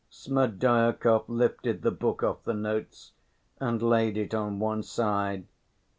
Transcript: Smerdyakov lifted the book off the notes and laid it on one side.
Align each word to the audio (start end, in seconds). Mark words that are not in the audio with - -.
Smerdyakov 0.09 1.25
lifted 1.29 1.83
the 1.83 1.91
book 1.91 2.23
off 2.23 2.43
the 2.43 2.55
notes 2.55 3.11
and 3.59 3.83
laid 3.83 4.17
it 4.17 4.33
on 4.33 4.57
one 4.57 4.81
side. 4.81 5.45